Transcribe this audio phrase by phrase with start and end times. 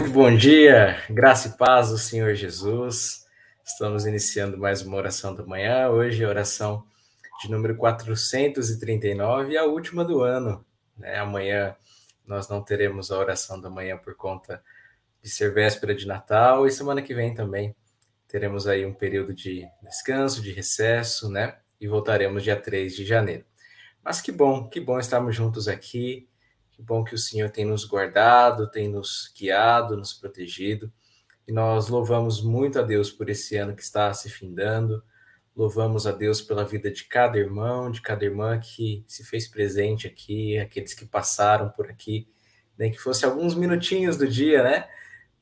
[0.00, 3.26] Muito bom dia, graça e paz do Senhor Jesus.
[3.62, 5.90] Estamos iniciando mais uma oração da manhã.
[5.90, 6.86] Hoje, a oração
[7.42, 10.64] de número 439 e a última do ano.
[10.96, 11.18] Né?
[11.18, 11.76] Amanhã
[12.26, 14.62] nós não teremos a oração da manhã por conta
[15.22, 17.76] de ser véspera de Natal e semana que vem também
[18.26, 21.58] teremos aí um período de descanso, de recesso, né?
[21.78, 23.44] E voltaremos dia 3 de janeiro.
[24.02, 26.26] Mas que bom, que bom estarmos juntos aqui
[26.80, 30.90] que bom que o Senhor tem nos guardado, tem nos guiado, nos protegido.
[31.46, 35.04] E nós louvamos muito a Deus por esse ano que está se findando.
[35.54, 40.06] Louvamos a Deus pela vida de cada irmão, de cada irmã que se fez presente
[40.06, 42.26] aqui, aqueles que passaram por aqui,
[42.78, 44.88] nem que fosse alguns minutinhos do dia, né?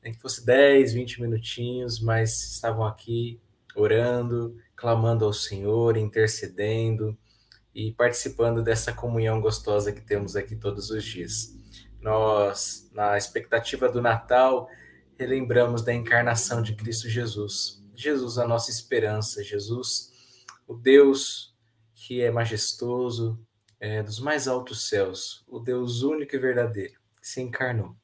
[0.03, 3.39] Nem que fosse 10, 20 minutinhos, mas estavam aqui
[3.75, 7.17] orando, clamando ao Senhor, intercedendo,
[7.73, 11.55] e participando dessa comunhão gostosa que temos aqui todos os dias.
[12.01, 14.69] Nós, na expectativa do Natal,
[15.17, 17.83] relembramos da encarnação de Cristo Jesus.
[17.95, 20.09] Jesus, a nossa esperança, Jesus,
[20.67, 21.53] o Deus
[21.93, 23.37] que é majestoso,
[23.79, 27.95] é, dos mais altos céus, o Deus único e verdadeiro, se encarnou,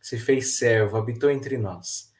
[0.00, 2.12] se fez servo, habitou entre nós.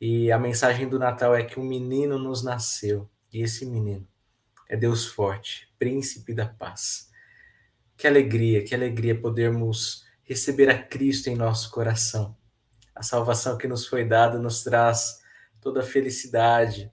[0.00, 4.06] E a mensagem do Natal é que um menino nos nasceu, e esse menino
[4.68, 7.10] é Deus forte, príncipe da paz.
[7.96, 12.36] Que alegria, que alegria podermos receber a Cristo em nosso coração.
[12.94, 15.22] A salvação que nos foi dada nos traz
[15.60, 16.92] toda a felicidade.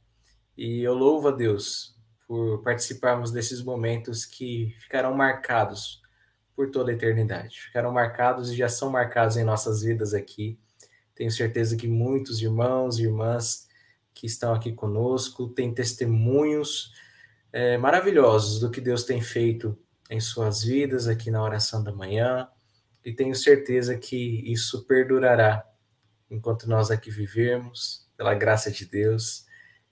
[0.57, 1.95] E eu louvo a Deus
[2.27, 6.01] por participarmos desses momentos que ficarão marcados
[6.55, 7.59] por toda a eternidade.
[7.59, 10.59] Ficarão marcados e já são marcados em nossas vidas aqui.
[11.15, 13.67] Tenho certeza que muitos irmãos e irmãs
[14.13, 16.91] que estão aqui conosco têm testemunhos
[17.53, 19.77] é, maravilhosos do que Deus tem feito
[20.09, 22.47] em suas vidas aqui na oração da manhã,
[23.05, 25.63] e tenho certeza que isso perdurará
[26.29, 29.45] enquanto nós aqui vivermos, pela graça de Deus,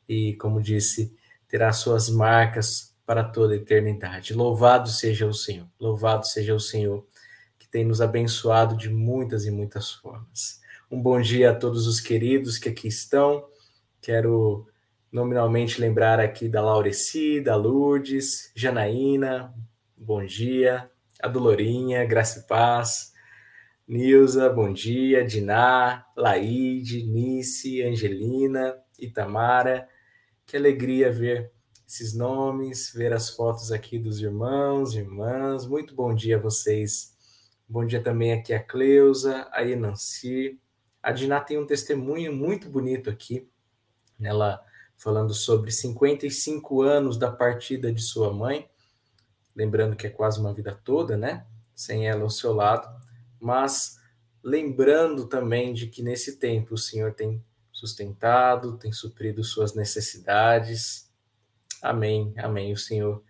[0.10, 1.16] e como disse,
[1.48, 4.34] terá suas marcas para toda a eternidade.
[4.34, 7.06] Louvado seja o Senhor, louvado seja o Senhor,
[7.60, 10.60] que tem nos abençoado de muitas e muitas formas.
[10.90, 13.46] Um bom dia a todos os queridos que aqui estão.
[14.02, 14.68] Quero
[15.12, 19.54] nominalmente lembrar aqui da Laureci, da Lourdes, Janaína,
[19.98, 20.90] bom dia.
[21.22, 23.12] A Dolorinha, Graça e Paz.
[23.88, 25.26] Nilza, bom dia.
[25.26, 29.88] Diná, Laide, Nice, Angelina, Itamara.
[30.46, 31.52] Que alegria ver
[31.86, 35.68] esses nomes, ver as fotos aqui dos irmãos, irmãs.
[35.68, 37.14] Muito bom dia a vocês.
[37.68, 40.58] Bom dia também aqui a Cleusa, a Enanci.
[41.04, 43.48] A Diná tem um testemunho muito bonito aqui.
[44.20, 44.64] Ela
[45.02, 48.70] falando sobre 55 anos da partida de sua mãe
[49.56, 51.46] lembrando que é quase uma vida toda, né?
[51.76, 52.88] Sem ela ao seu lado,
[53.40, 53.98] mas
[54.44, 61.10] lembrando também de que nesse tempo o Senhor tem sustentado, tem suprido suas necessidades.
[61.82, 62.72] Amém, amém.
[62.72, 63.24] O Senhor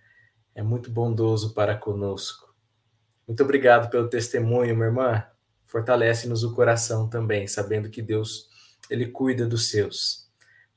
[0.54, 2.54] é muito bondoso para conosco.
[3.28, 5.26] Muito obrigado pelo testemunho, minha irmã.
[5.66, 8.50] Fortalece-nos o coração também, sabendo que Deus,
[8.90, 10.30] Ele cuida dos seus.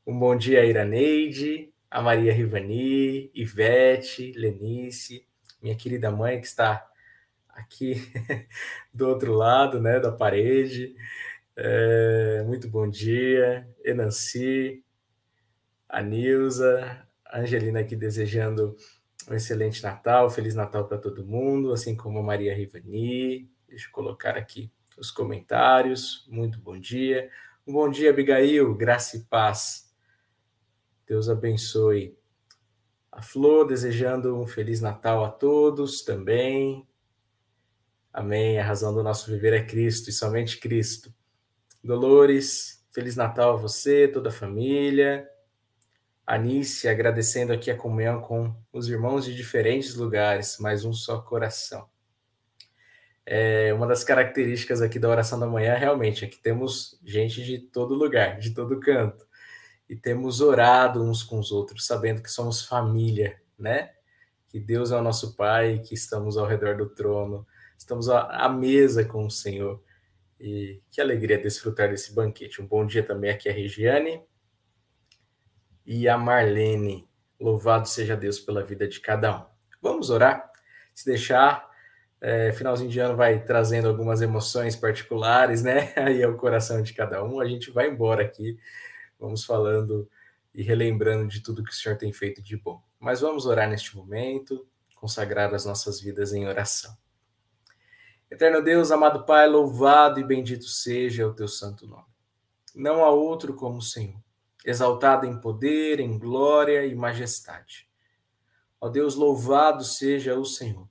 [0.06, 5.26] Um bom dia a Iraneide, a Maria Rivani, Ivete, Lenice,
[5.62, 6.86] minha querida mãe que está
[7.48, 7.94] aqui
[8.92, 10.94] do outro lado, né, da parede.
[11.56, 14.84] É, muito bom dia, Enanci,
[15.88, 18.76] a Nilza, a Angelina aqui desejando
[19.26, 23.48] um excelente Natal, Feliz Natal para todo mundo, assim como a Maria Rivani.
[23.66, 26.26] Deixa eu colocar aqui os comentários.
[26.28, 27.30] Muito bom dia.
[27.66, 29.83] Um bom dia, Abigail, graça e paz.
[31.06, 32.16] Deus abençoe
[33.14, 36.84] a Flor desejando um Feliz Natal a todos também.
[38.12, 38.58] Amém.
[38.58, 41.14] A razão do nosso viver é Cristo e somente Cristo.
[41.82, 45.28] Dolores, Feliz Natal a você, toda a família.
[46.26, 51.86] Anice, agradecendo aqui a comunhão com os irmãos de diferentes lugares, mais um só coração.
[53.26, 57.58] É, uma das características aqui da oração da manhã realmente é que temos gente de
[57.58, 59.24] todo lugar, de todo canto
[59.94, 63.92] e temos orado uns com os outros, sabendo que somos família, né?
[64.48, 67.46] Que Deus é o nosso Pai, que estamos ao redor do trono,
[67.78, 69.80] estamos à mesa com o Senhor.
[70.40, 72.60] E que alegria desfrutar desse banquete.
[72.60, 74.20] Um bom dia também aqui a Regiane
[75.86, 77.08] e a Marlene.
[77.38, 79.44] Louvado seja Deus pela vida de cada um.
[79.80, 80.50] Vamos orar?
[80.92, 81.70] Se deixar,
[82.20, 85.92] é, finalzinho de ano vai trazendo algumas emoções particulares, né?
[85.94, 87.38] Aí é o coração de cada um.
[87.38, 88.58] A gente vai embora aqui
[89.24, 90.08] vamos falando
[90.54, 92.82] e relembrando de tudo que o Senhor tem feito de bom.
[93.00, 94.66] Mas vamos orar neste momento,
[94.96, 96.96] consagrar as nossas vidas em oração.
[98.30, 102.06] Eterno Deus, amado Pai, louvado e bendito seja o teu santo nome.
[102.74, 104.20] Não há outro como o Senhor,
[104.64, 107.88] exaltado em poder, em glória e majestade.
[108.80, 110.88] Ó Deus, louvado seja o Senhor,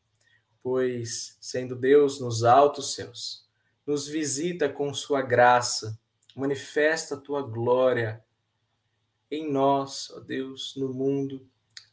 [0.61, 3.47] pois, sendo Deus nos altos céus,
[3.85, 5.99] nos visita com sua graça
[6.35, 8.22] manifesta a tua glória
[9.35, 11.45] em nós, ó Deus, no mundo,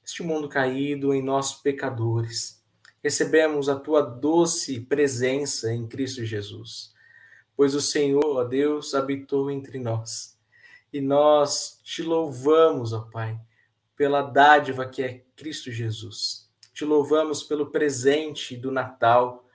[0.04, 2.62] este mundo caído, em nós pecadores.
[3.02, 6.92] Recebemos a tua doce presença em Cristo Jesus,
[7.56, 10.38] pois o Senhor, ó Deus, habitou entre nós.
[10.92, 13.40] E nós te louvamos, ó Pai,
[13.96, 16.50] pela dádiva que é Cristo Jesus.
[16.74, 19.46] Te louvamos pelo presente do Natal.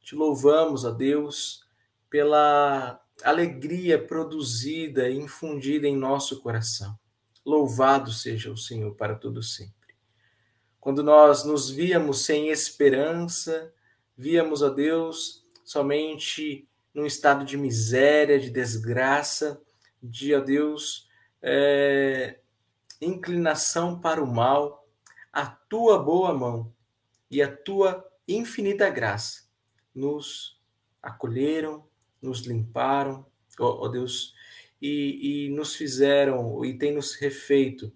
[0.00, 1.66] Te louvamos, ó Deus,
[2.08, 6.96] pela alegria produzida e infundida em nosso coração.
[7.46, 9.94] Louvado seja o Senhor para todo sempre.
[10.80, 13.72] Quando nós nos víamos sem esperança,
[14.18, 19.62] víamos a Deus somente num estado de miséria, de desgraça,
[20.02, 21.08] de a Deus
[21.40, 22.40] é,
[23.00, 24.88] inclinação para o mal,
[25.32, 26.74] a tua boa mão
[27.30, 29.44] e a tua infinita graça
[29.94, 30.60] nos
[31.00, 31.86] acolheram,
[32.20, 33.24] nos limparam,
[33.56, 34.34] ó, ó Deus,
[34.80, 37.92] e, e, nos fizeram e tem nos refeito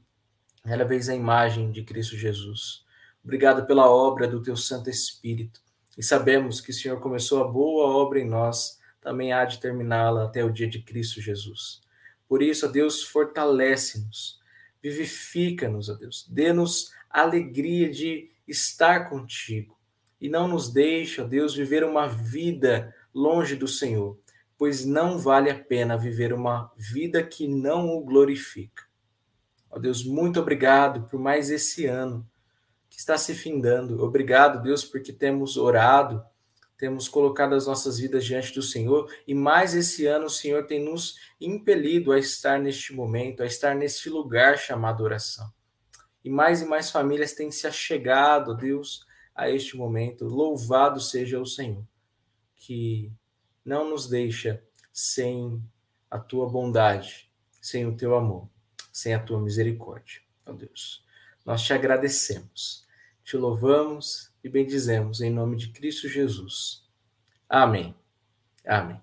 [0.65, 2.85] cada vez a imagem de Cristo Jesus.
[3.23, 5.61] Obrigado pela obra do teu Santo Espírito.
[5.97, 10.25] E sabemos que o Senhor começou a boa obra em nós, também há de terminá-la
[10.25, 11.81] até o dia de Cristo Jesus.
[12.29, 14.39] Por isso, ó Deus, fortalece-nos,
[14.83, 19.79] vivifica-nos, ó Deus, dê-nos alegria de estar contigo
[20.21, 24.19] e não nos deixe, ó Deus, viver uma vida longe do Senhor,
[24.61, 28.85] pois não vale a pena viver uma vida que não o glorifica.
[29.71, 32.29] Ó Deus, muito obrigado por mais esse ano
[32.91, 34.05] que está se findando.
[34.05, 36.23] Obrigado, Deus, porque temos orado,
[36.77, 40.85] temos colocado as nossas vidas diante do Senhor e mais esse ano o Senhor tem
[40.85, 45.51] nos impelido a estar neste momento, a estar neste lugar chamado oração.
[46.23, 50.27] E mais e mais famílias têm se achegado, Deus, a este momento.
[50.27, 51.83] Louvado seja o Senhor,
[52.57, 53.11] que
[53.65, 54.63] não nos deixa
[54.93, 55.63] sem
[56.11, 58.49] a tua bondade, sem o teu amor,
[58.93, 60.21] sem a tua misericórdia.
[60.47, 61.05] Ó Deus,
[61.45, 62.87] nós te agradecemos,
[63.23, 66.85] te louvamos e bendizemos em nome de Cristo Jesus.
[67.49, 67.95] Amém.
[68.67, 69.01] Amém.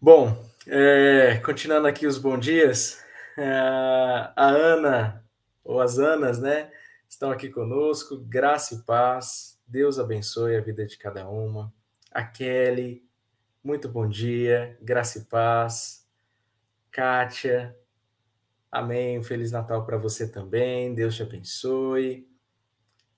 [0.00, 3.02] Bom, é, continuando aqui os bons dias,
[3.38, 5.24] é, a Ana,
[5.64, 6.70] ou as Anas, né,
[7.08, 8.18] estão aqui conosco.
[8.18, 9.51] Graça e paz.
[9.66, 11.72] Deus abençoe a vida de cada uma.
[12.10, 13.04] A Kelly,
[13.62, 14.76] muito bom dia.
[14.80, 16.06] Graça e paz.
[16.90, 17.76] Kátia,
[18.70, 19.22] amém.
[19.22, 20.94] Feliz Natal para você também.
[20.94, 22.28] Deus te abençoe.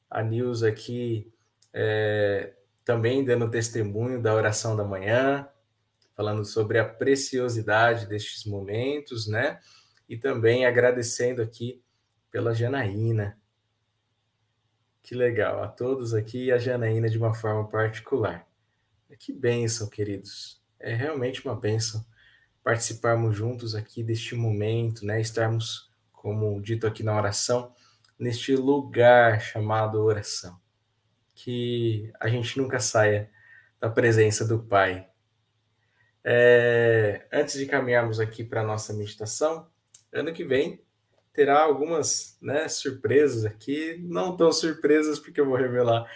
[0.09, 1.33] A Nilza aqui
[1.73, 5.49] é, também dando testemunho da oração da manhã,
[6.15, 9.59] falando sobre a preciosidade destes momentos, né?
[10.09, 11.83] e também agradecendo aqui
[12.31, 13.39] pela Janaína.
[15.05, 18.49] Que legal, a todos aqui e a Janaína de uma forma particular.
[19.19, 20.63] Que bênção, queridos.
[20.81, 22.03] É realmente uma bênção
[22.63, 25.21] participarmos juntos aqui deste momento, né?
[25.21, 27.71] Estarmos, como dito aqui na oração,
[28.19, 30.59] neste lugar chamado oração.
[31.35, 33.31] Que a gente nunca saia
[33.79, 35.07] da presença do Pai.
[36.25, 39.69] É, antes de caminharmos aqui para a nossa meditação,
[40.11, 40.83] ano que vem
[41.35, 46.09] terá algumas né, surpresas aqui, não tão surpresas porque eu vou revelar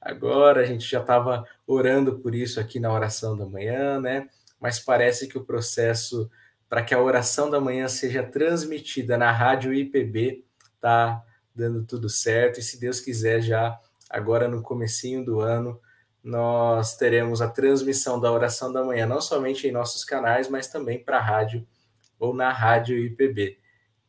[0.00, 0.60] agora.
[0.60, 4.28] A gente já estava orando por isso aqui na oração da manhã, né?
[4.60, 6.28] Mas parece que o processo
[6.68, 10.44] para que a oração da manhã seja transmitida na rádio IPB
[10.80, 11.22] tá
[11.54, 13.78] dando tudo certo e se Deus quiser já
[14.10, 15.80] agora no comecinho do ano
[16.22, 20.98] nós teremos a transmissão da oração da manhã não somente em nossos canais, mas também
[20.98, 21.64] para a rádio
[22.18, 23.58] ou na rádio IPB.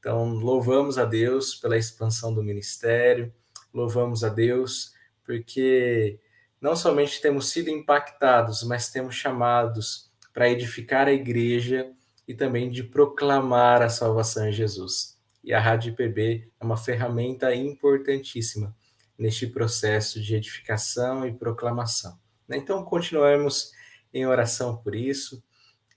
[0.05, 3.33] Então, louvamos a Deus pela expansão do ministério,
[3.74, 4.93] louvamos a Deus
[5.24, 6.19] porque
[6.62, 11.91] não somente temos sido impactados, mas temos chamados para edificar a igreja
[12.27, 15.17] e também de proclamar a salvação em Jesus.
[15.43, 18.75] E a Rádio IPB é uma ferramenta importantíssima
[19.17, 22.15] neste processo de edificação e proclamação.
[22.47, 23.71] Então, continuamos
[24.13, 25.43] em oração por isso.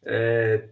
[0.03, 0.67] É,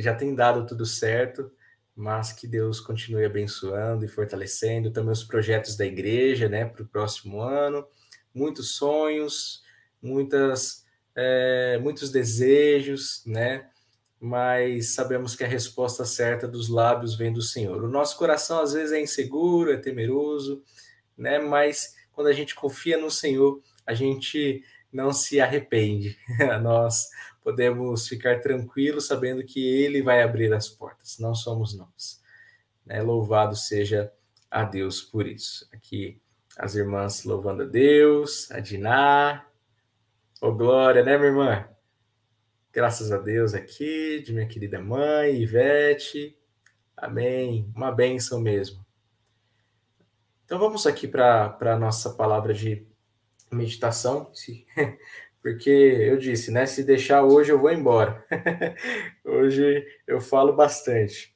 [0.00, 1.52] já tem dado tudo certo,
[1.98, 6.86] mas que Deus continue abençoando e fortalecendo também os projetos da igreja, né, para o
[6.86, 7.84] próximo ano.
[8.32, 9.64] Muitos sonhos,
[10.00, 10.84] muitas,
[11.16, 13.68] é, muitos desejos, né?
[14.20, 17.82] Mas sabemos que a resposta certa dos lábios vem do Senhor.
[17.82, 20.62] O nosso coração às vezes é inseguro, é temeroso,
[21.16, 21.40] né?
[21.40, 24.62] Mas quando a gente confia no Senhor, a gente
[24.92, 26.16] não se arrepende.
[26.62, 27.08] Nós
[27.48, 32.22] podemos ficar tranquilos sabendo que Ele vai abrir as portas, não somos nós.
[32.84, 33.00] Né?
[33.00, 34.12] Louvado seja
[34.50, 35.66] a Deus por isso.
[35.72, 36.20] Aqui
[36.58, 39.46] as irmãs louvando a Deus, a Diná.
[40.42, 41.68] Ô, oh, glória, né, minha irmã?
[42.70, 46.36] Graças a Deus aqui, de minha querida mãe, Ivete.
[46.94, 47.72] Amém.
[47.74, 48.84] Uma bênção mesmo.
[50.44, 52.86] Então vamos aqui para a nossa palavra de
[53.50, 54.30] meditação.
[55.42, 56.66] Porque eu disse, né?
[56.66, 58.24] Se deixar hoje, eu vou embora.
[59.24, 61.34] hoje eu falo bastante.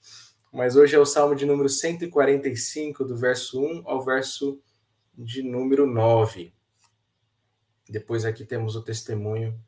[0.52, 4.60] Mas hoje é o Salmo de número 145, do verso 1 ao verso
[5.16, 6.52] de número 9.
[7.88, 9.58] Depois aqui temos o testemunho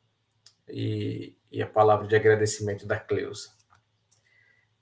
[0.67, 3.49] e, e a palavra de agradecimento da Cleusa.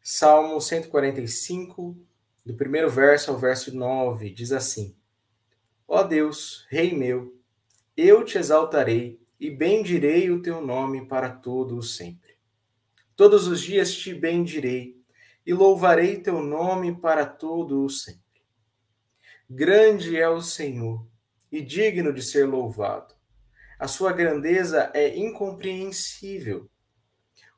[0.01, 1.98] Salmo 145,
[2.45, 4.95] do primeiro verso ao verso 9, diz assim:
[5.88, 7.39] Ó Deus, Rei meu,
[7.95, 12.38] eu te exaltarei e bendirei o teu nome para todo o sempre.
[13.13, 14.97] Todos os dias te bendirei
[15.45, 18.21] e louvarei teu nome para todo o sempre.
[19.50, 21.05] Grande é o Senhor
[21.51, 23.13] e digno de ser louvado.
[23.77, 26.69] A sua grandeza é incompreensível.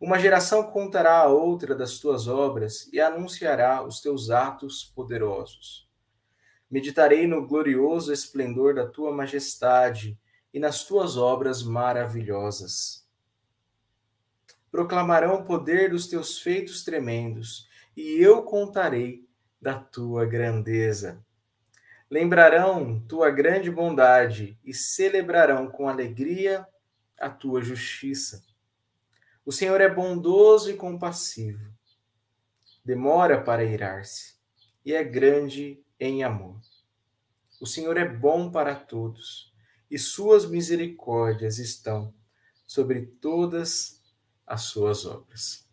[0.01, 5.87] Uma geração contará a outra das tuas obras e anunciará os teus atos poderosos.
[6.67, 10.17] Meditarei no glorioso esplendor da tua majestade
[10.55, 13.05] e nas tuas obras maravilhosas.
[14.71, 19.27] Proclamarão o poder dos teus feitos tremendos, e eu contarei
[19.61, 21.21] da tua grandeza.
[22.09, 26.65] Lembrarão tua grande bondade e celebrarão com alegria
[27.19, 28.41] a tua justiça.
[29.45, 31.69] O Senhor é bondoso e compassivo,
[32.83, 34.35] demora para irar-se
[34.85, 36.61] e é grande em amor.
[37.59, 39.53] O Senhor é bom para todos
[39.89, 42.13] e suas misericórdias estão
[42.65, 44.01] sobre todas
[44.45, 45.67] as suas obras.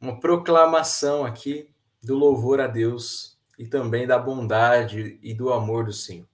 [0.00, 1.70] Uma proclamação aqui
[2.02, 6.28] do louvor a Deus e também da bondade e do amor do Senhor.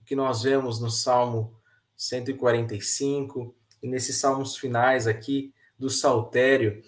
[0.00, 1.54] O que nós vemos no Salmo
[1.96, 6.82] 145 e nesses salmos finais aqui do Saltério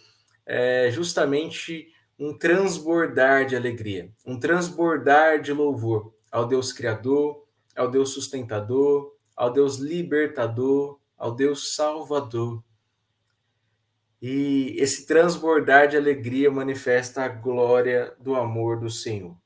[0.45, 7.47] é justamente um transbordar de alegria, um transbordar de louvor ao Deus Criador,
[7.79, 12.63] ao Deus sustentador, ao Deus libertador, ao Deus salvador.
[14.21, 19.37] E esse transbordar de alegria manifesta a glória do amor do Senhor.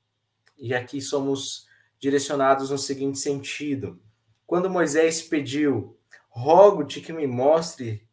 [0.56, 1.66] E aqui somos
[2.00, 4.00] direcionados no seguinte sentido:
[4.46, 5.98] quando Moisés pediu,
[6.30, 8.06] rogo-te que me mostre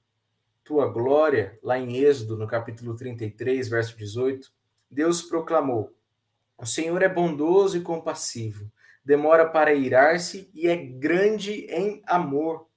[0.64, 4.51] tua glória, lá em Êxodo, no capítulo 33, verso 18,
[4.92, 5.96] Deus proclamou:
[6.58, 8.70] O Senhor é bondoso e compassivo,
[9.03, 12.68] demora para irar-se e é grande em amor.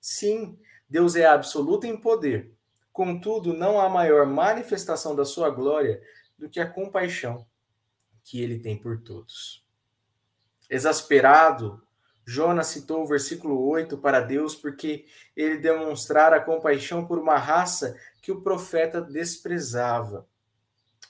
[0.00, 0.58] Sim,
[0.88, 2.52] Deus é absoluto em poder.
[2.92, 6.02] Contudo, não há maior manifestação da sua glória
[6.36, 7.46] do que a compaixão
[8.22, 9.64] que ele tem por todos.
[10.68, 11.82] Exasperado,
[12.26, 18.30] Jonas citou o versículo 8 para Deus porque ele demonstrara compaixão por uma raça que
[18.30, 20.28] o profeta desprezava.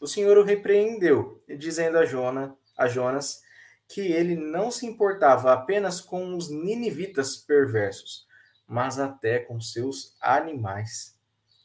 [0.00, 3.42] O Senhor o repreendeu, dizendo a, Jonas, a Jonas
[3.88, 8.26] que ele não se importava apenas com os ninivitas perversos,
[8.66, 11.16] mas até com seus animais,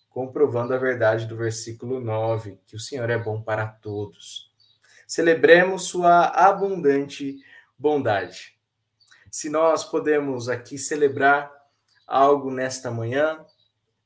[0.09, 4.51] comprovando a verdade do versículo 9, que o Senhor é bom para todos.
[5.05, 7.37] Celebremos sua abundante
[7.77, 8.53] bondade
[9.33, 11.51] se nós podemos aqui celebrar
[12.05, 13.43] algo nesta manhã,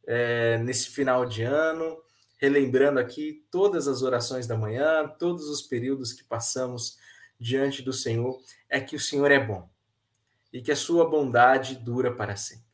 [0.06, 2.01] é, nesse final de ano,
[2.38, 6.97] relembrando aqui todas as orações da manhã, todos os períodos que passamos
[7.39, 9.69] diante do Senhor, é que o Senhor é bom
[10.52, 12.65] e que a sua bondade dura para sempre.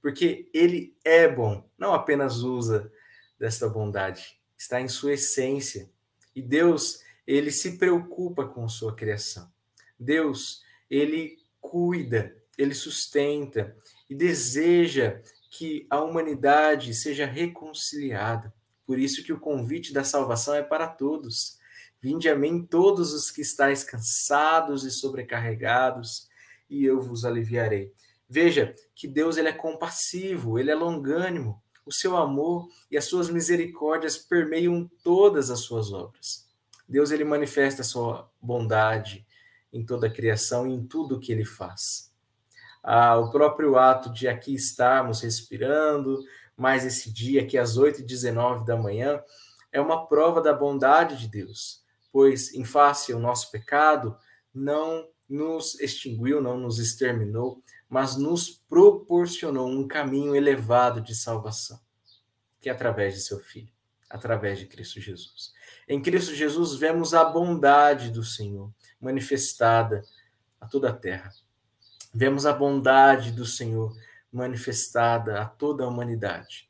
[0.00, 2.90] Porque ele é bom, não apenas usa
[3.38, 5.90] desta bondade, está em sua essência.
[6.34, 9.50] E Deus, ele se preocupa com sua criação.
[9.98, 13.76] Deus, ele cuida, ele sustenta
[14.08, 18.52] e deseja que a humanidade seja reconciliada.
[18.86, 21.57] Por isso que o convite da salvação é para todos.
[22.00, 26.28] Vinde a mim todos os que estáis cansados e sobrecarregados,
[26.70, 27.92] e eu vos aliviarei.
[28.28, 31.62] Veja que Deus ele é compassivo, ele é longânimo.
[31.84, 36.46] O seu amor e as suas misericórdias permeiam todas as suas obras.
[36.86, 39.26] Deus ele manifesta a sua bondade,
[39.72, 42.12] em toda a criação e em tudo que ele faz.
[42.82, 46.22] Ah, o próprio ato de aqui estarmos respirando,
[46.56, 49.22] mais esse dia aqui às 8h19 da manhã,
[49.70, 54.16] é uma prova da bondade de Deus, pois em face ao nosso pecado,
[54.54, 61.78] não nos extinguiu, não nos exterminou, mas nos proporcionou um caminho elevado de salvação,
[62.60, 63.72] que é através de seu Filho,
[64.08, 65.52] através de Cristo Jesus.
[65.86, 70.02] Em Cristo Jesus vemos a bondade do Senhor manifestada
[70.60, 71.32] a toda a terra.
[72.12, 73.94] Vemos a bondade do Senhor
[74.32, 76.68] manifestada a toda a humanidade,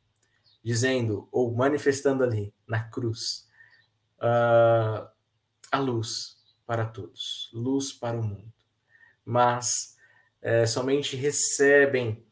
[0.62, 3.48] dizendo ou manifestando ali na cruz
[4.18, 5.09] uh,
[5.70, 8.52] a luz para todos, luz para o mundo.
[9.24, 9.96] Mas
[10.40, 12.24] é, somente recebem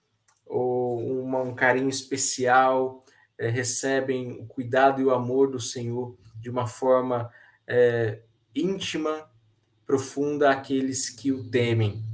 [0.47, 3.03] uma, um carinho especial,
[3.39, 7.31] é, recebem o cuidado e o amor do Senhor de uma forma
[7.67, 8.23] é,
[8.55, 9.29] íntima,
[9.85, 12.05] profunda aqueles que o temem,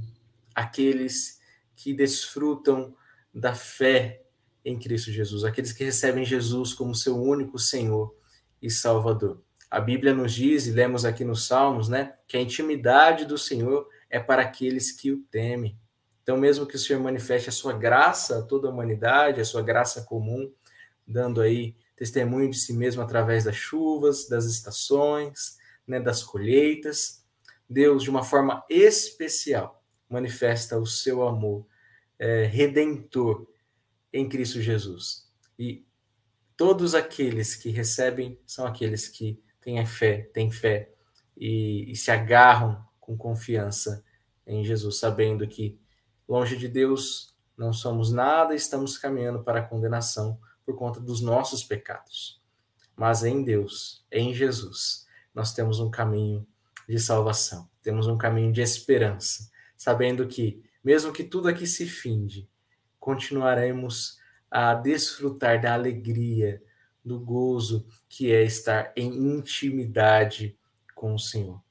[0.53, 1.39] aqueles
[1.75, 2.95] que desfrutam
[3.33, 4.23] da fé
[4.63, 8.15] em Cristo Jesus, aqueles que recebem Jesus como seu único Senhor
[8.61, 9.41] e Salvador.
[9.73, 13.89] A Bíblia nos diz, e lemos aqui nos Salmos, né, que a intimidade do Senhor
[14.07, 15.75] é para aqueles que o temem.
[16.21, 19.63] Então, mesmo que o Senhor manifeste a sua graça a toda a humanidade, a sua
[19.63, 20.53] graça comum,
[21.07, 25.57] dando aí testemunho de si mesmo através das chuvas, das estações,
[25.87, 27.25] né, das colheitas.
[27.67, 31.65] Deus, de uma forma especial, manifesta o seu amor
[32.19, 33.47] é, redentor
[34.13, 35.27] em Cristo Jesus.
[35.57, 35.83] E
[36.55, 40.91] todos aqueles que recebem são aqueles que têm fé, têm fé
[41.37, 44.03] e, e se agarram com confiança
[44.45, 45.79] em Jesus, sabendo que
[46.27, 51.63] longe de Deus não somos nada estamos caminhando para a condenação por conta dos nossos
[51.63, 52.41] pecados.
[52.95, 56.45] Mas em Deus, em Jesus, nós temos um caminho
[56.87, 62.47] de salvação, temos um caminho de esperança, sabendo que, mesmo que tudo aqui se finde,
[62.99, 64.17] continuaremos
[64.49, 66.61] a desfrutar da alegria,
[67.03, 70.57] do gozo que é estar em intimidade
[70.95, 71.61] com o Senhor.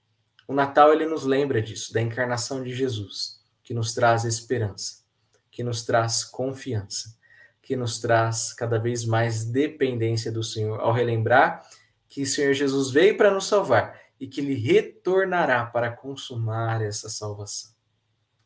[0.47, 5.03] O Natal ele nos lembra disso, da encarnação de Jesus, que nos traz esperança,
[5.51, 7.17] que nos traz confiança,
[7.63, 11.67] que nos traz cada vez mais dependência do Senhor, ao relembrar
[12.09, 17.09] que o Senhor Jesus veio para nos salvar e que ele retornará para consumar essa
[17.09, 17.73] salvação.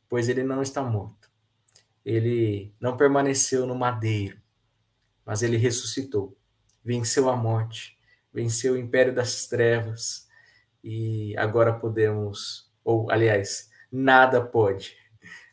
[0.09, 1.29] Pois ele não está morto.
[2.05, 4.41] Ele não permaneceu no madeiro,
[5.25, 6.36] mas ele ressuscitou,
[6.87, 7.99] venceu a morte,
[8.33, 10.29] venceu o império das trevas
[10.85, 14.97] e agora podemos, ou aliás, nada pode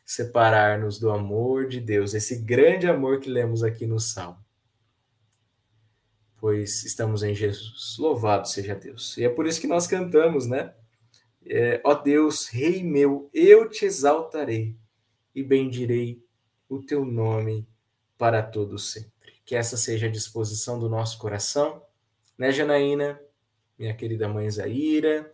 [0.04, 4.38] separar-nos do amor de Deus, esse grande amor que lemos aqui no Salmo.
[6.36, 7.96] Pois estamos em Jesus.
[7.98, 9.16] Louvado seja Deus.
[9.16, 10.72] E é por isso que nós cantamos, né?
[11.44, 14.76] É, Ó Deus, Rei meu, eu te exaltarei
[15.34, 16.22] e bendirei
[16.68, 17.66] o teu nome
[18.16, 19.13] para todo sempre.
[19.44, 21.82] Que essa seja a disposição do nosso coração,
[22.38, 23.20] né, Janaína?
[23.78, 25.32] minha querida mãe Zaira,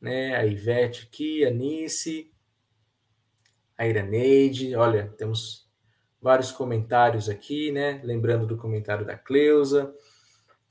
[0.00, 2.30] né, a Ivete aqui, a Nice,
[3.76, 5.68] a Iraneide, olha, temos
[6.20, 9.94] vários comentários aqui, né, lembrando do comentário da Cleusa,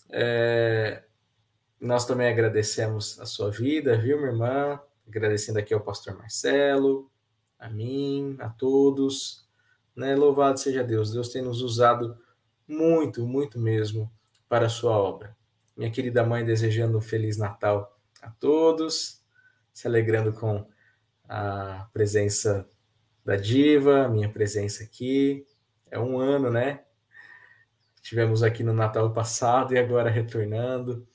[0.10, 1.04] é,
[1.80, 4.80] nós também agradecemos a sua vida, viu, minha irmã?
[5.08, 7.12] Agradecendo aqui ao pastor Marcelo,
[7.60, 9.46] a mim, a todos,
[9.96, 12.17] né, louvado seja Deus, Deus tem nos usado
[12.67, 14.12] muito, muito mesmo
[14.47, 15.36] para a sua obra
[15.76, 19.21] minha querida mãe desejando um Feliz Natal a todos,
[19.73, 20.67] se alegrando com
[21.28, 22.67] a presença
[23.26, 25.45] da Diva, minha presença aqui.
[25.89, 26.84] É um ano, né?
[28.02, 31.08] Tivemos aqui no Natal passado e agora retornando.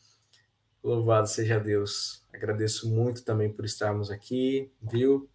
[0.83, 2.25] Louvado seja Deus.
[2.33, 5.29] Agradeço muito também por estarmos aqui, viu?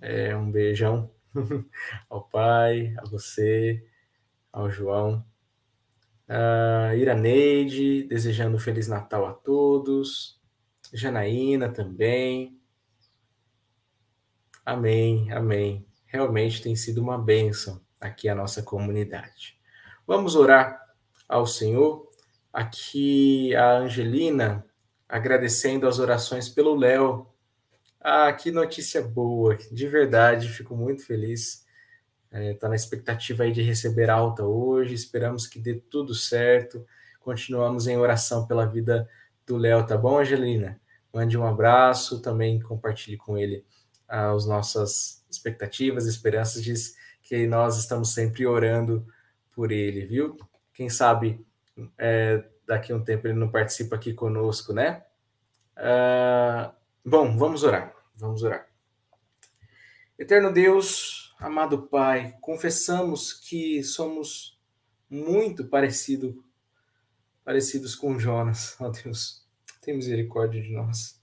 [0.00, 1.10] É, um beijão
[2.08, 3.84] ao pai, a você,
[4.52, 5.24] ao João.
[6.30, 10.40] Uh, Iraneide, desejando um Feliz Natal a todos.
[10.92, 12.56] Janaína também.
[14.64, 15.84] Amém, amém.
[16.06, 19.58] Realmente tem sido uma bênção aqui a nossa comunidade.
[20.06, 20.80] Vamos orar
[21.28, 22.08] ao Senhor.
[22.52, 24.64] Aqui a Angelina
[25.08, 27.26] agradecendo as orações pelo Léo.
[28.00, 31.66] Ah, que notícia boa, de verdade, fico muito feliz
[32.30, 34.94] Está é, tá na expectativa aí de receber alta hoje.
[34.94, 36.86] Esperamos que dê tudo certo.
[37.20, 39.08] Continuamos em oração pela vida
[39.46, 40.80] do Léo, tá bom, Angelina?
[41.12, 43.64] Mande um abraço, também compartilhe com ele
[44.08, 49.06] ah, as nossas expectativas, esperanças, diz que nós estamos sempre orando
[49.52, 50.36] por ele, viu?
[50.72, 51.44] Quem sabe
[51.98, 55.02] é, daqui a um tempo ele não participa aqui conosco, né?
[55.76, 56.72] Ah,
[57.04, 58.68] bom, vamos orar, vamos orar.
[60.18, 64.60] Eterno Deus, Amado Pai, confessamos que somos
[65.08, 66.44] muito parecido,
[67.42, 68.76] parecidos com Jonas.
[68.78, 69.42] Ó oh, Deus,
[69.80, 71.18] tem misericórdia de nós.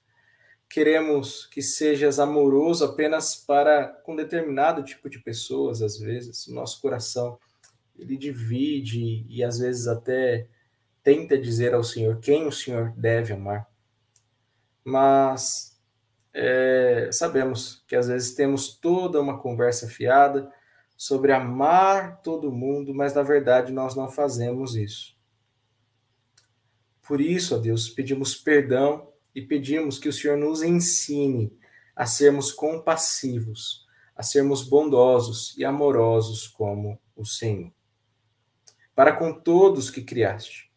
[0.68, 6.48] Queremos que sejas amoroso apenas para com determinado tipo de pessoas, às vezes.
[6.48, 7.38] O nosso coração,
[7.96, 10.50] ele divide e às vezes até
[11.04, 13.70] tenta dizer ao Senhor quem o Senhor deve amar.
[14.84, 15.77] Mas
[16.40, 20.54] é, sabemos que às vezes temos toda uma conversa fiada
[20.96, 25.18] sobre amar todo mundo, mas na verdade nós não fazemos isso.
[27.02, 31.58] Por isso, ó Deus, pedimos perdão e pedimos que o Senhor nos ensine
[31.96, 37.72] a sermos compassivos, a sermos bondosos e amorosos como o Senhor.
[38.94, 40.72] Para com todos que criaste,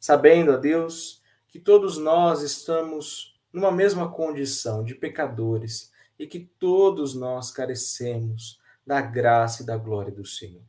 [0.00, 7.14] sabendo, ó Deus, que todos nós estamos numa mesma condição de pecadores e que todos
[7.14, 10.62] nós carecemos da graça e da glória do Senhor.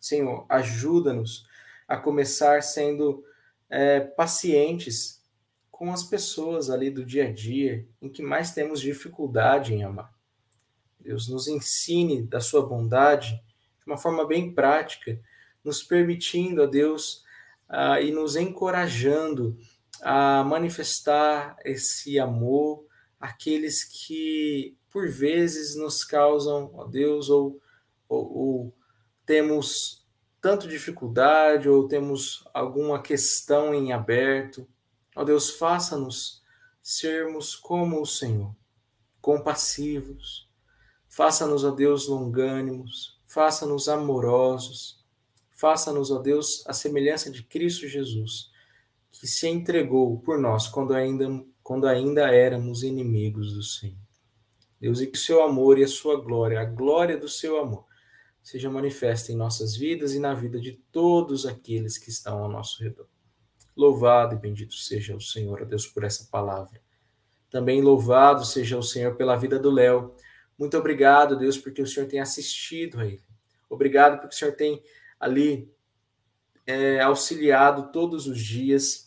[0.00, 1.46] Senhor, ajuda-nos
[1.88, 3.24] a começar sendo
[3.68, 5.22] é, pacientes
[5.70, 10.14] com as pessoas ali do dia a dia em que mais temos dificuldade em amar.
[10.98, 15.20] Deus nos ensine da sua bondade de uma forma bem prática,
[15.62, 17.24] nos permitindo, a Deus,
[17.68, 19.56] uh, e nos encorajando
[20.02, 22.84] a manifestar esse amor
[23.20, 27.60] àqueles que por vezes nos causam, ó Deus, ou,
[28.08, 28.76] ou, ou
[29.24, 30.06] temos
[30.40, 34.66] tanto dificuldade ou temos alguma questão em aberto.
[35.14, 36.42] Ó Deus, faça-nos
[36.82, 38.54] sermos como o Senhor,
[39.20, 40.48] compassivos.
[41.08, 45.04] Faça-nos, ó Deus, longânimos, faça-nos amorosos,
[45.50, 48.52] faça-nos, ó Deus, a semelhança de Cristo Jesus,
[49.18, 51.26] que se entregou por nós quando ainda,
[51.62, 53.96] quando ainda éramos inimigos do Senhor.
[54.80, 57.84] Deus, e que o seu amor e a sua glória, a glória do seu amor,
[58.42, 62.82] seja manifesta em nossas vidas e na vida de todos aqueles que estão ao nosso
[62.82, 63.08] redor.
[63.74, 66.80] Louvado e bendito seja o Senhor, ó Deus, por essa palavra.
[67.50, 70.14] Também louvado seja o Senhor pela vida do Léo.
[70.58, 73.24] Muito obrigado, Deus, porque o Senhor tem assistido a ele.
[73.68, 74.82] Obrigado porque o Senhor tem
[75.18, 75.68] ali
[76.66, 79.05] é, auxiliado todos os dias,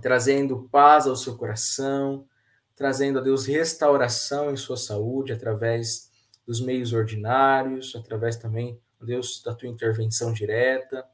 [0.00, 2.26] trazendo paz ao seu coração,
[2.74, 6.10] trazendo a Deus restauração em sua saúde através
[6.46, 11.04] dos meios ordinários, através também, Deus, da tua intervenção direta.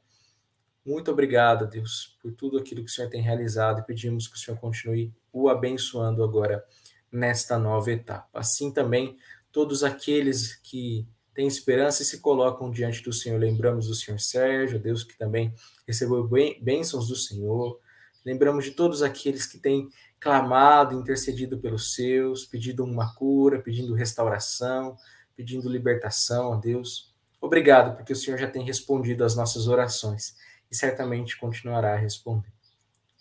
[0.85, 4.39] Muito obrigado, Deus, por tudo aquilo que o Senhor tem realizado e pedimos que o
[4.39, 6.63] Senhor continue o abençoando agora
[7.11, 8.39] nesta nova etapa.
[8.39, 9.17] Assim também,
[9.51, 14.79] todos aqueles que têm esperança e se colocam diante do Senhor, lembramos do Senhor Sérgio,
[14.79, 15.53] Deus que também
[15.87, 16.27] recebeu
[16.61, 17.79] bênçãos do Senhor,
[18.25, 24.97] lembramos de todos aqueles que têm clamado, intercedido pelos seus, pedindo uma cura, pedindo restauração,
[25.35, 27.13] pedindo libertação a Deus.
[27.39, 30.35] Obrigado, porque o Senhor já tem respondido às nossas orações
[30.69, 32.51] e certamente continuará a responder.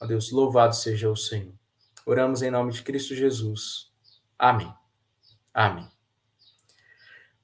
[0.00, 1.54] Ó Deus, louvado seja o Senhor.
[2.04, 3.92] Oramos em nome de Cristo Jesus.
[4.38, 4.72] Amém.
[5.52, 5.88] Amém.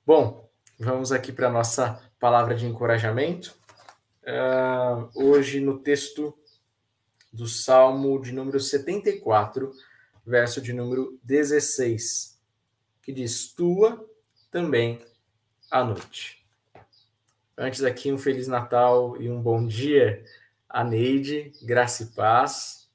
[0.06, 3.56] Bom, vamos aqui para a nossa palavra de encorajamento.
[4.22, 6.36] Uh, hoje, no texto
[7.34, 9.72] do Salmo de número 74,
[10.24, 12.40] verso de número 16,
[13.02, 14.08] que diz: Tua
[14.52, 15.04] também
[15.68, 16.46] a noite.
[17.58, 20.24] Antes aqui, um Feliz Natal e um bom dia
[20.68, 22.88] a Neide, graça e paz.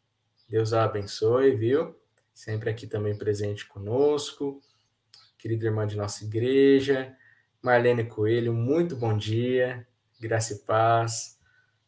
[0.48, 1.96] Deus a abençoe, viu?
[2.34, 4.62] Sempre aqui também presente conosco.
[5.38, 7.16] Querida irmã de nossa igreja,
[7.62, 9.86] Marlene Coelho, muito bom dia,
[10.20, 11.38] graça e paz.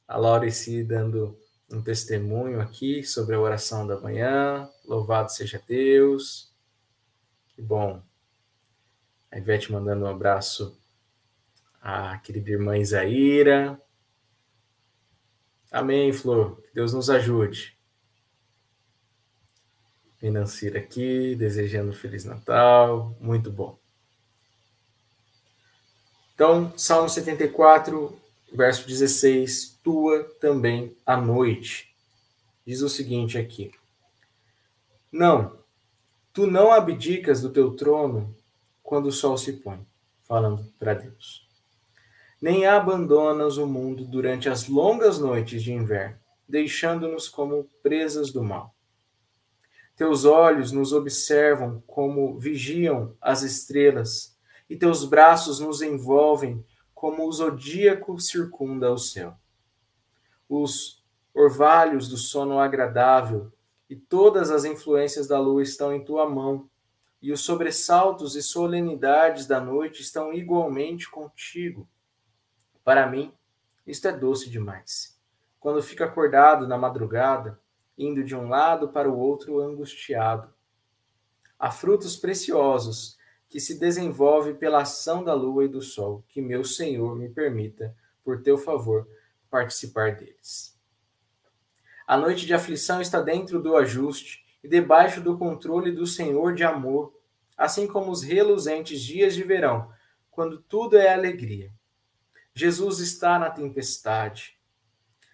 [0.08, 1.38] A Laurici dando
[1.71, 4.69] um testemunho aqui sobre a oração da manhã.
[4.86, 6.53] Louvado seja Deus.
[7.55, 8.01] Que bom.
[9.31, 10.77] A Ivete mandando um abraço
[11.81, 13.81] à querida irmã Isaíra.
[15.71, 16.62] Amém, Flor.
[16.62, 17.77] Que Deus nos ajude.
[20.17, 23.15] Financira aqui, desejando um Feliz Natal.
[23.19, 23.79] Muito bom.
[26.36, 28.20] Então, Salmo 74,
[28.52, 31.96] verso 16, tua também à noite.
[32.66, 33.72] Diz o seguinte aqui:
[35.12, 35.58] Não,
[36.34, 38.36] tu não abdicas do teu trono
[38.84, 39.80] quando o sol se põe,
[40.24, 41.48] falando para Deus.
[42.42, 48.74] Nem abandonas o mundo durante as longas noites de inverno, deixando-nos como presas do mal.
[49.96, 54.36] Teus olhos nos observam como vigiam as estrelas,
[54.68, 56.66] e teus braços nos envolvem
[57.02, 59.36] como o zodíaco circunda o céu.
[60.48, 63.52] Os orvalhos do sono agradável
[63.90, 66.70] e todas as influências da lua estão em tua mão,
[67.20, 71.90] e os sobressaltos e solenidades da noite estão igualmente contigo.
[72.84, 73.34] Para mim,
[73.88, 75.20] isto é doce demais.
[75.60, 77.60] Quando fico acordado na madrugada,
[77.98, 80.54] indo de um lado para o outro angustiado.
[81.58, 83.18] Há frutos preciosos
[83.52, 87.94] que se desenvolve pela ação da lua e do sol, que meu Senhor me permita,
[88.24, 89.06] por teu favor,
[89.50, 90.80] participar deles.
[92.08, 96.64] A noite de aflição está dentro do ajuste e debaixo do controle do Senhor de
[96.64, 97.14] amor,
[97.58, 99.92] assim como os reluzentes dias de verão,
[100.30, 101.74] quando tudo é alegria.
[102.56, 104.58] Jesus está na tempestade.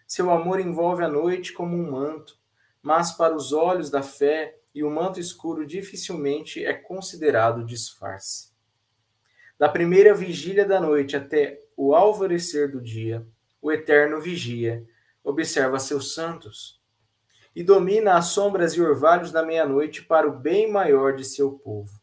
[0.07, 2.35] Seu amor envolve a noite como um manto,
[2.81, 8.51] mas para os olhos da fé e o manto escuro dificilmente é considerado disfarce.
[9.57, 13.25] Da primeira vigília da noite até o alvorecer do dia,
[13.59, 14.87] o Eterno vigia,
[15.23, 16.79] observa seus santos
[17.55, 21.99] e domina as sombras e orvalhos da meia-noite para o bem maior de seu povo.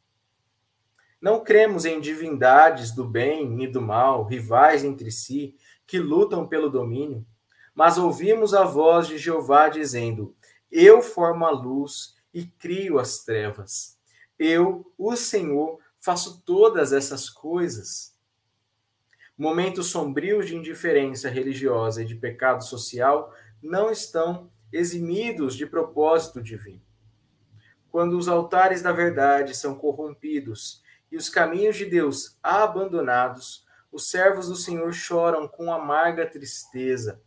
[1.20, 5.54] Não cremos em divindades do bem e do mal, rivais entre si,
[5.87, 7.24] que lutam pelo domínio,
[7.72, 10.34] mas ouvimos a voz de Jeová dizendo:
[10.72, 13.96] Eu formo a luz e crio as trevas.
[14.36, 18.14] Eu, o Senhor, faço todas essas coisas.
[19.38, 26.82] Momentos sombrios de indiferença religiosa e de pecado social não estão eximidos de propósito divino.
[27.90, 34.48] Quando os altares da verdade são corrompidos e os caminhos de Deus abandonados, os servos
[34.48, 37.22] do Senhor choram com amarga tristeza,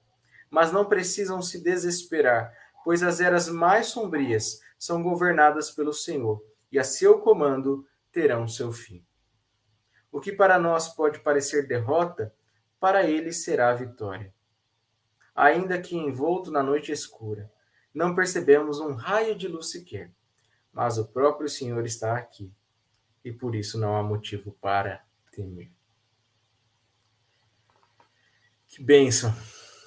[0.50, 6.78] mas não precisam se desesperar, pois as eras mais sombrias são governadas pelo Senhor, e
[6.78, 9.06] a seu comando terão seu fim.
[10.12, 12.34] O que para nós pode parecer derrota,
[12.80, 14.34] para ele será vitória.
[15.36, 17.52] Ainda que envolto na noite escura,
[17.94, 20.12] não percebemos um raio de luz sequer,
[20.72, 22.52] mas o próprio Senhor está aqui,
[23.24, 25.72] e por isso não há motivo para temer.
[28.68, 29.34] Que bênção!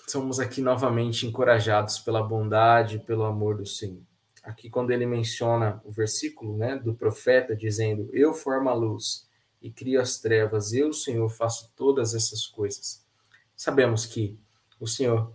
[0.08, 4.02] Somos aqui novamente encorajados pela bondade e pelo amor do Senhor.
[4.42, 9.28] Aqui, quando ele menciona o versículo né, do profeta dizendo: Eu formo a luz
[9.60, 13.04] e crio as trevas, eu, Senhor, faço todas essas coisas.
[13.54, 14.38] Sabemos que
[14.78, 15.32] o Senhor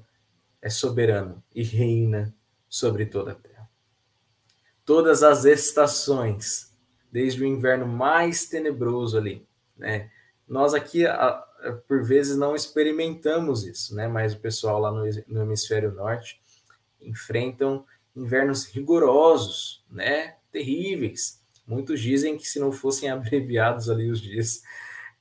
[0.62, 2.34] é soberano e reina
[2.68, 3.70] sobre toda a terra.
[4.84, 6.76] Todas as estações,
[7.12, 10.10] desde o inverno mais tenebroso ali, né?
[10.48, 11.04] Nós aqui,
[11.88, 14.08] por vezes, não experimentamos isso, né?
[14.08, 16.40] Mas o pessoal lá no, no hemisfério norte
[17.02, 17.86] enfrentam
[18.16, 20.36] invernos rigorosos, né?
[20.52, 21.42] Terríveis.
[21.68, 24.62] Muitos dizem que se não fossem abreviados ali os dias,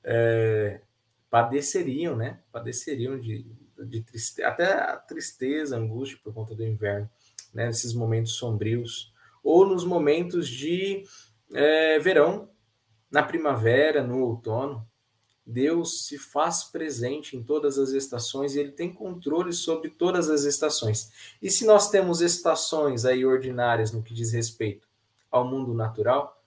[0.03, 0.81] é,
[1.29, 2.39] padeceriam, né?
[2.51, 3.45] Padeceriam de,
[3.77, 7.09] de tristeza, até tristeza, angústia por conta do inverno,
[7.53, 7.67] né?
[7.67, 11.03] Nesses momentos sombrios, ou nos momentos de
[11.53, 12.49] é, verão,
[13.11, 14.87] na primavera, no outono.
[15.45, 20.43] Deus se faz presente em todas as estações e ele tem controle sobre todas as
[20.43, 21.11] estações.
[21.41, 24.87] E se nós temos estações aí ordinárias no que diz respeito
[25.29, 26.41] ao mundo natural,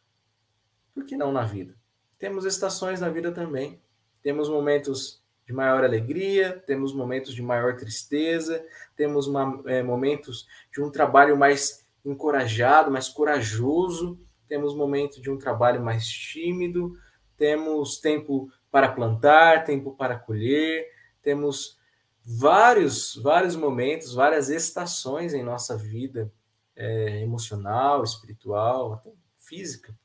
[0.93, 1.77] por que não na vida?
[2.19, 3.81] Temos estações na vida também.
[4.21, 8.63] Temos momentos de maior alegria, temos momentos de maior tristeza,
[8.97, 15.39] temos uma, é, momentos de um trabalho mais encorajado, mais corajoso, temos momentos de um
[15.39, 16.99] trabalho mais tímido,
[17.37, 20.87] temos tempo para plantar, tempo para colher,
[21.23, 21.79] temos
[22.25, 26.33] vários, vários momentos, várias estações em nossa vida
[26.77, 29.99] é, emocional, espiritual, até física.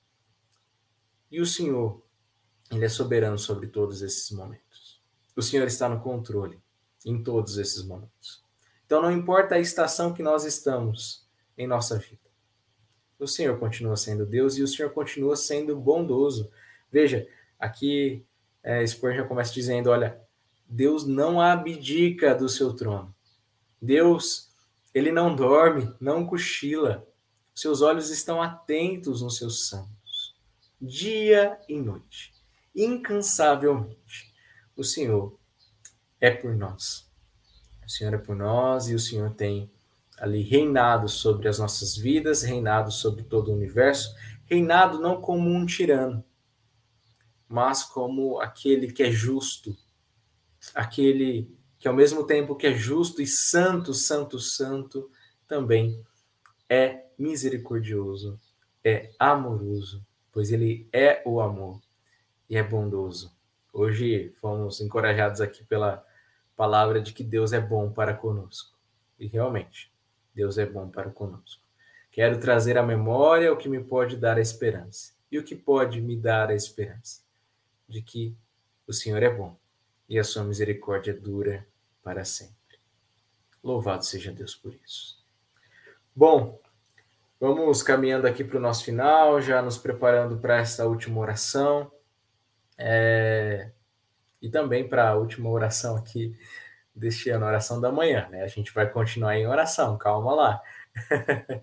[1.29, 2.01] E o Senhor,
[2.71, 5.01] Ele é soberano sobre todos esses momentos.
[5.35, 6.61] O Senhor está no controle
[7.05, 8.43] em todos esses momentos.
[8.85, 12.23] Então, não importa a estação que nós estamos em nossa vida,
[13.19, 16.51] o Senhor continua sendo Deus e o Senhor continua sendo bondoso.
[16.91, 18.25] Veja, aqui
[18.63, 20.19] é, Spurgeon começa dizendo: olha,
[20.67, 23.13] Deus não abdica do seu trono.
[23.81, 24.49] Deus,
[24.93, 27.05] ele não dorme, não cochila.
[27.53, 30.35] Seus olhos estão atentos nos seus santos,
[30.81, 32.33] dia e noite,
[32.75, 34.33] incansavelmente
[34.75, 35.37] o Senhor
[36.19, 37.07] é por nós.
[37.85, 39.69] O Senhor é por nós e o Senhor tem
[40.17, 45.65] ali reinado sobre as nossas vidas, reinado sobre todo o universo, reinado não como um
[45.65, 46.23] tirano,
[47.53, 49.77] mas como aquele que é justo,
[50.73, 55.07] aquele que ao mesmo tempo que é justo e santo, santo, santo,
[55.47, 56.03] também
[56.67, 58.39] é misericordioso,
[58.83, 61.79] é amoroso, pois ele é o amor
[62.49, 63.31] e é bondoso.
[63.71, 66.03] Hoje fomos encorajados aqui pela
[66.55, 68.75] palavra de que Deus é bom para conosco.
[69.19, 69.93] E realmente,
[70.33, 71.61] Deus é bom para conosco.
[72.09, 75.13] Quero trazer à memória o que me pode dar a esperança.
[75.31, 77.22] E o que pode me dar a esperança?
[77.93, 78.35] De que
[78.87, 79.55] o Senhor é bom
[80.09, 81.63] e a sua misericórdia dura
[82.01, 82.79] para sempre.
[83.63, 85.23] Louvado seja Deus por isso.
[86.15, 86.59] Bom,
[87.39, 91.91] vamos caminhando aqui para o nosso final, já nos preparando para esta última oração.
[92.79, 93.69] É,
[94.41, 96.35] e também para a última oração aqui
[96.95, 98.41] deste ano, oração da manhã, né?
[98.41, 100.61] A gente vai continuar em oração, calma lá.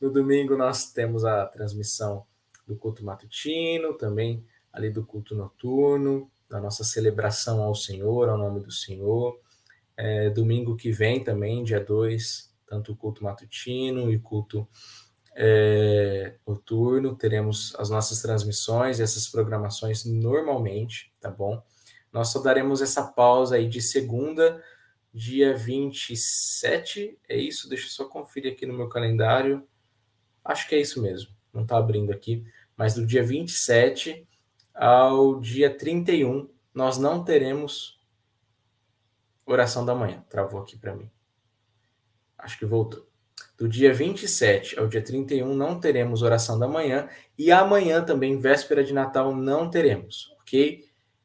[0.00, 2.24] no domingo nós temos a transmissão
[2.68, 8.60] do culto matutino, também ali do culto noturno, da nossa celebração ao Senhor, ao nome
[8.60, 9.36] do Senhor.
[9.96, 14.66] É, domingo que vem também, dia 2, tanto o culto matutino e culto
[15.34, 21.62] é, noturno, teremos as nossas transmissões e essas programações normalmente, tá bom?
[22.12, 24.62] Nós só daremos essa pausa aí de segunda,
[25.12, 27.68] dia 27, é isso?
[27.68, 29.66] Deixa eu só conferir aqui no meu calendário.
[30.44, 32.44] Acho que é isso mesmo, não está abrindo aqui,
[32.76, 34.26] mas do dia 27
[34.74, 38.00] ao dia 31, nós não teremos
[39.46, 40.24] oração da manhã.
[40.28, 41.10] Travou aqui para mim.
[42.38, 43.06] Acho que voltou.
[43.56, 47.08] Do dia 27 ao dia 31 não teremos oração da manhã
[47.38, 50.84] e amanhã também, véspera de Natal, não teremos, ok?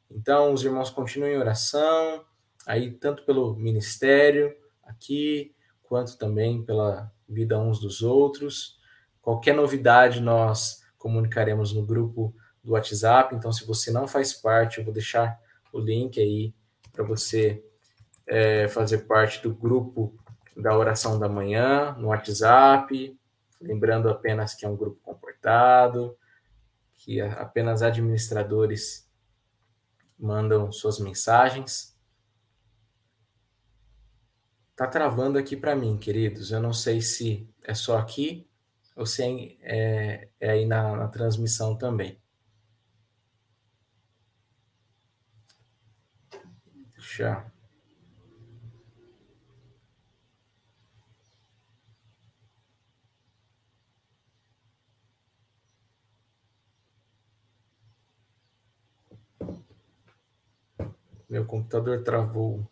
[0.09, 2.23] Então, os irmãos continuem em oração,
[2.65, 8.77] aí tanto pelo ministério aqui, quanto também pela vida uns dos outros.
[9.21, 12.35] Qualquer novidade nós comunicaremos no grupo
[12.67, 13.33] do WhatsApp.
[13.33, 15.39] Então, se você não faz parte, eu vou deixar
[15.71, 16.53] o link aí
[16.91, 17.63] para você
[18.27, 20.13] é, fazer parte do grupo
[20.55, 23.17] da oração da manhã no WhatsApp.
[23.61, 26.15] Lembrando apenas que é um grupo comportado,
[26.97, 29.09] que apenas administradores
[30.19, 31.95] mandam suas mensagens.
[34.75, 36.51] Tá travando aqui para mim, queridos.
[36.51, 38.45] Eu não sei se é só aqui
[38.95, 42.19] ou se é, é, é aí na, na transmissão também.
[47.07, 47.49] Deixa
[61.29, 62.69] Meu computador travou.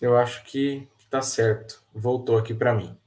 [0.00, 1.84] Eu acho que está certo.
[1.94, 3.01] Voltou aqui para mim.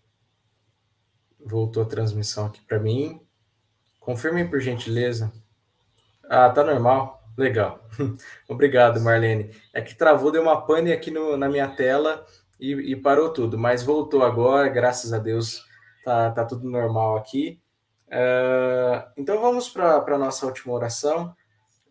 [1.46, 3.22] Voltou a transmissão aqui para mim.
[4.00, 5.32] Confirmem por gentileza.
[6.28, 7.24] Ah, tá normal.
[7.38, 7.88] Legal.
[8.50, 9.52] Obrigado, Marlene.
[9.74, 12.26] É que travou, deu uma pane aqui no, na minha tela
[12.60, 15.66] e, e, parou tudo, mas voltou agora, graças a Deus,
[16.04, 17.62] tá, tá tudo normal aqui.
[18.08, 21.36] Uh, então vamos para a nossa última oração.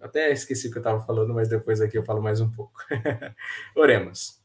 [0.01, 2.73] Até esqueci o que eu estava falando, mas depois aqui eu falo mais um pouco.
[3.77, 4.43] Oremos.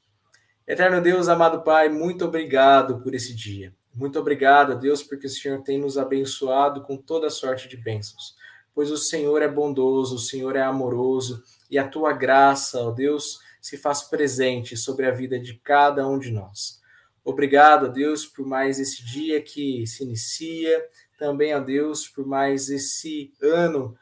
[0.68, 3.74] Eterno Deus, amado Pai, muito obrigado por esse dia.
[3.94, 8.36] Muito obrigado, Deus, porque o Senhor tem nos abençoado com toda sorte de bênçãos.
[8.74, 13.40] Pois o Senhor é bondoso, o Senhor é amoroso, e a tua graça, ó Deus,
[13.62, 16.80] se faz presente sobre a vida de cada um de nós.
[17.24, 20.84] Obrigado a Deus por mais esse dia que se inicia,
[21.18, 23.96] também a Deus por mais esse ano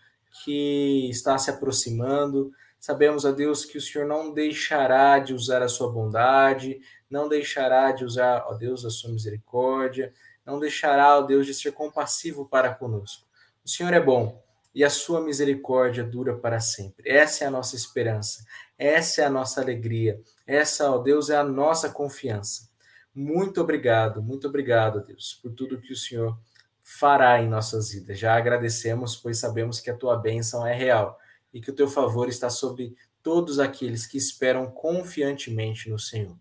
[0.44, 2.52] que está se aproximando.
[2.80, 6.80] Sabemos, a Deus, que o Senhor não deixará de usar a sua bondade,
[7.10, 10.14] não deixará de usar, ó Deus, a sua misericórdia,
[10.46, 13.28] não deixará, ó Deus, de ser compassivo para conosco.
[13.66, 14.42] O Senhor é bom
[14.74, 17.10] e a sua misericórdia dura para sempre.
[17.10, 18.46] Essa é a nossa esperança,
[18.78, 20.22] essa é a nossa alegria.
[20.46, 22.70] Essa, ó Deus, é a nossa confiança.
[23.14, 26.38] Muito obrigado, muito obrigado, Deus, por tudo que o Senhor
[26.82, 28.20] fará em nossas vidas.
[28.20, 31.20] Já agradecemos, pois sabemos que a tua bênção é real
[31.54, 36.38] e que o teu favor está sobre todos aqueles que esperam confiantemente no Senhor.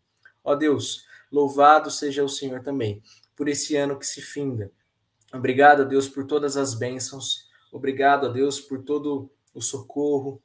[0.46, 3.02] Ó Deus, louvado seja o Senhor também
[3.34, 4.70] por esse ano que se finda.
[5.34, 7.48] Obrigado, Deus, por todas as bênçãos.
[7.72, 10.40] Obrigado, Deus, por todo o socorro,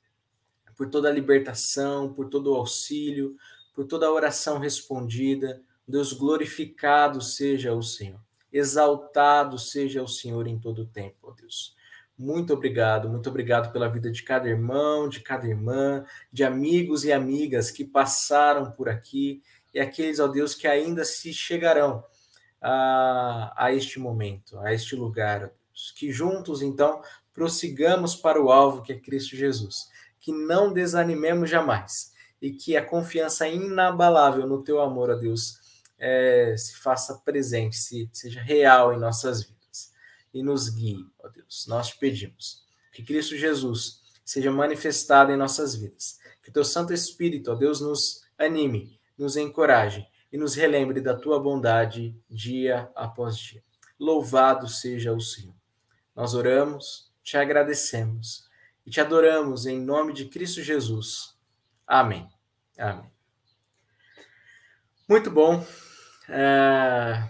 [0.76, 3.38] por toda a libertação, por todo o auxílio,
[3.76, 5.62] por toda a oração respondida.
[5.88, 8.20] Deus, glorificado seja o Senhor.
[8.52, 11.76] Exaltado seja o Senhor em todo o tempo, ó Deus.
[12.18, 17.12] Muito obrigado, muito obrigado pela vida de cada irmão, de cada irmã, de amigos e
[17.12, 19.42] amigas que passaram por aqui
[19.74, 22.04] e aqueles, ó Deus, que ainda se chegarão
[22.62, 25.52] a, a este momento, a este lugar.
[25.96, 27.02] Que juntos, então,
[27.34, 29.90] prossigamos para o alvo que é Cristo Jesus
[30.22, 35.60] que não desanimemos jamais e que a confiança inabalável no teu amor a Deus
[35.98, 39.92] é, se faça presente, se, seja real em nossas vidas
[40.34, 41.66] e nos guie, ó Deus.
[41.68, 42.64] Nós te pedimos
[42.94, 48.22] que Cristo Jesus seja manifestado em nossas vidas, que teu Santo Espírito, ó Deus, nos
[48.38, 53.64] anime, nos encoraje e nos relembre da tua bondade dia após dia.
[54.00, 55.54] Louvado seja o Senhor.
[56.16, 58.50] Nós oramos, te agradecemos
[58.84, 61.38] e te adoramos em nome de Cristo Jesus.
[61.86, 62.28] Amém.
[62.80, 63.12] Amém.
[65.08, 65.64] Muito bom.
[66.28, 67.30] É,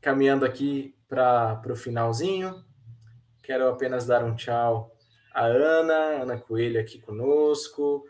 [0.00, 2.64] caminhando aqui para o finalzinho,
[3.42, 4.94] quero apenas dar um tchau
[5.34, 8.04] à Ana, Ana Coelho aqui conosco,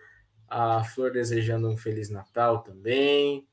[0.49, 3.47] a Flor desejando um Feliz Natal também.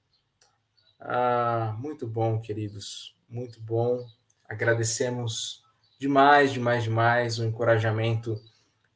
[1.00, 4.06] Ah, muito bom, queridos, muito bom.
[4.48, 5.64] Agradecemos
[6.00, 8.42] demais, demais, demais o encorajamento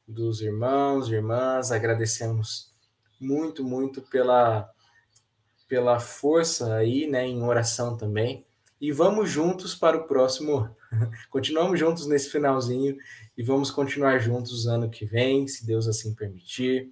[0.06, 2.70] dos irmãos e irmãs, agradecemos
[3.20, 4.68] muito, muito pela,
[5.68, 8.44] pela força aí, né, em oração também.
[8.80, 10.74] E vamos juntos para o próximo.
[11.28, 12.96] Continuamos juntos nesse finalzinho
[13.36, 16.90] e vamos continuar juntos ano que vem, se Deus assim permitir.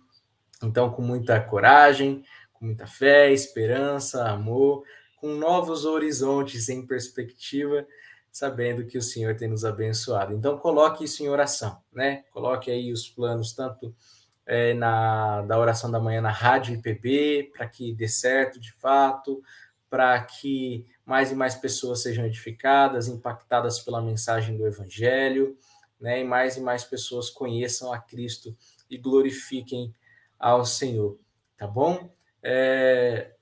[0.63, 4.85] Então, com muita coragem, com muita fé, esperança, amor,
[5.17, 7.87] com novos horizontes em perspectiva
[8.31, 10.33] sabendo que o Senhor tem nos abençoado.
[10.33, 12.25] Então, coloque isso em oração, né?
[12.31, 13.95] Coloque aí os planos, tanto
[14.47, 19.43] é, na, da oração da manhã na Rádio IPB, para que dê certo de fato,
[19.91, 25.57] para que mais e mais pessoas sejam edificadas, impactadas pela mensagem do Evangelho,
[26.01, 26.21] né?
[26.21, 28.57] E mais e mais pessoas conheçam a Cristo
[28.89, 29.93] e glorifiquem
[30.39, 31.19] ao Senhor,
[31.57, 32.09] tá bom?
[32.43, 33.33] É,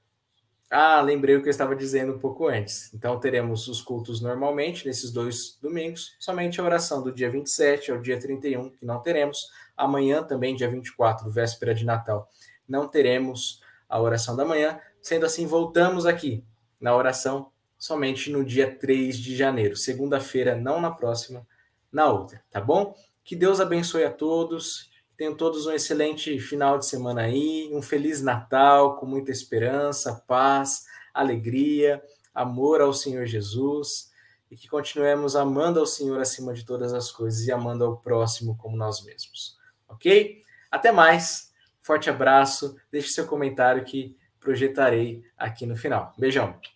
[0.71, 2.93] Ah, lembrei o que eu estava dizendo um pouco antes.
[2.93, 8.01] Então, teremos os cultos normalmente, nesses dois domingos, somente a oração do dia 27 ao
[8.01, 9.49] dia 31, que não teremos.
[9.77, 12.29] Amanhã, também, dia 24, véspera de Natal,
[12.69, 14.81] não teremos a oração da manhã.
[15.01, 16.45] Sendo assim, voltamos aqui
[16.81, 21.47] na oração somente no dia 3 de janeiro, segunda-feira, não na próxima,
[21.93, 22.95] na outra, tá bom?
[23.23, 28.23] Que Deus abençoe a todos, tenham todos um excelente final de semana aí, um feliz
[28.23, 32.03] Natal com muita esperança, paz, alegria,
[32.35, 34.13] amor ao Senhor Jesus
[34.51, 38.57] e que continuemos amando ao Senhor acima de todas as coisas e amando ao próximo
[38.57, 39.57] como nós mesmos.
[39.89, 40.43] Ok?
[40.71, 46.13] Até mais, forte abraço, deixe seu comentário que projetarei aqui no final.
[46.19, 46.76] Beijão!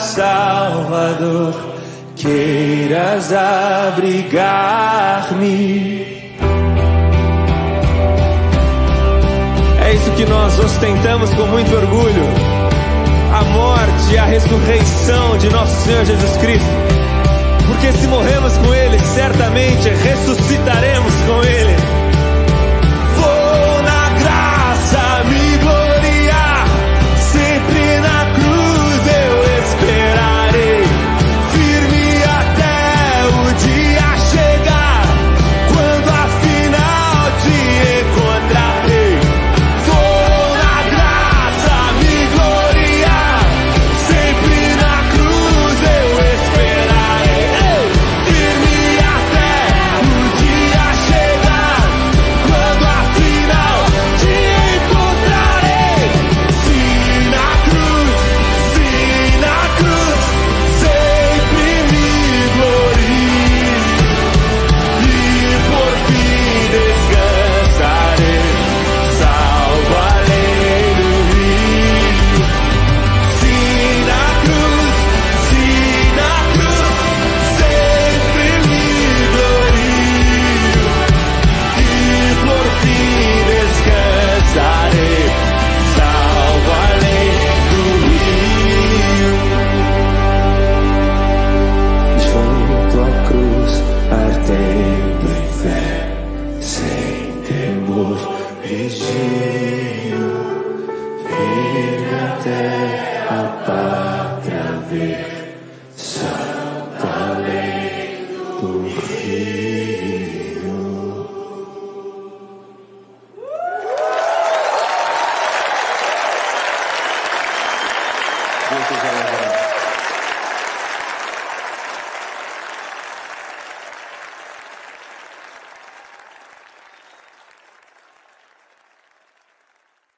[0.00, 1.54] Salvador
[2.16, 4.40] queiras abrigar-me.
[9.82, 12.24] É isso que nós ostentamos com muito orgulho.
[13.32, 16.66] A morte e a ressurreição de nosso Senhor Jesus Cristo.
[17.66, 21.69] Porque se morremos com Ele, certamente ressuscitaremos com Ele.